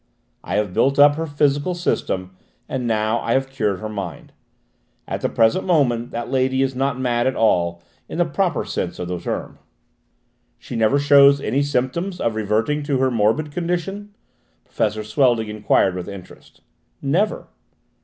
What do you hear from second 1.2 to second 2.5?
physical system,